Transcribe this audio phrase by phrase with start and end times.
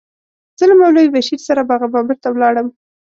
[0.57, 2.67] زه له مولوي بشیر سره باغ بابر ته ولاړم.